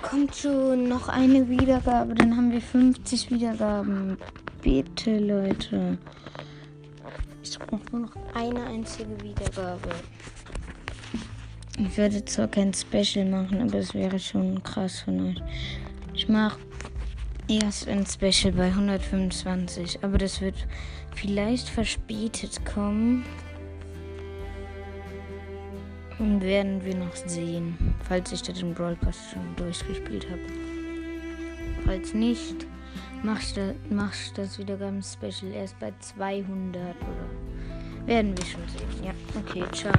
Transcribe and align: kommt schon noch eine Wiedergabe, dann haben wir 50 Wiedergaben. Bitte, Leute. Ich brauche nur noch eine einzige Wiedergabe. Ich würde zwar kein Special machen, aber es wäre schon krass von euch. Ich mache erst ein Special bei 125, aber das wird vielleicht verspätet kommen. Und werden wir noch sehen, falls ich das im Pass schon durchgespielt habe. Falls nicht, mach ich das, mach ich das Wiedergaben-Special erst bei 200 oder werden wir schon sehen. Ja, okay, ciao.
kommt 0.00 0.34
schon 0.34 0.88
noch 0.88 1.08
eine 1.08 1.48
Wiedergabe, 1.48 2.14
dann 2.14 2.36
haben 2.36 2.50
wir 2.52 2.60
50 2.60 3.30
Wiedergaben. 3.30 4.16
Bitte, 4.62 5.18
Leute. 5.18 5.98
Ich 7.42 7.58
brauche 7.58 7.82
nur 7.90 8.02
noch 8.02 8.16
eine 8.34 8.64
einzige 8.64 9.20
Wiedergabe. 9.22 9.90
Ich 11.78 11.96
würde 11.96 12.24
zwar 12.24 12.48
kein 12.48 12.72
Special 12.72 13.24
machen, 13.24 13.62
aber 13.62 13.78
es 13.78 13.92
wäre 13.94 14.18
schon 14.18 14.62
krass 14.62 15.00
von 15.00 15.30
euch. 15.30 15.42
Ich 16.14 16.28
mache 16.28 16.58
erst 17.48 17.88
ein 17.88 18.06
Special 18.06 18.52
bei 18.52 18.68
125, 18.68 19.98
aber 20.02 20.18
das 20.18 20.40
wird 20.40 20.66
vielleicht 21.14 21.68
verspätet 21.68 22.64
kommen. 22.64 23.24
Und 26.22 26.40
werden 26.40 26.84
wir 26.84 26.94
noch 26.94 27.16
sehen, 27.16 27.96
falls 28.08 28.30
ich 28.30 28.42
das 28.42 28.62
im 28.62 28.74
Pass 28.74 29.18
schon 29.32 29.56
durchgespielt 29.56 30.24
habe. 30.30 30.40
Falls 31.84 32.14
nicht, 32.14 32.64
mach 33.24 33.40
ich 33.40 33.54
das, 33.54 33.74
mach 33.90 34.14
ich 34.14 34.32
das 34.32 34.56
Wiedergaben-Special 34.56 35.50
erst 35.52 35.80
bei 35.80 35.92
200 35.98 36.94
oder 36.94 38.06
werden 38.06 38.38
wir 38.38 38.44
schon 38.44 38.62
sehen. 38.68 39.04
Ja, 39.04 39.12
okay, 39.36 39.64
ciao. 39.72 39.92